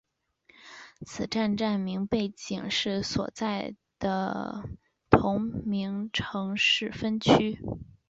[1.05, 4.67] 此站站名背景是所在的
[5.11, 7.59] 同名城市分区。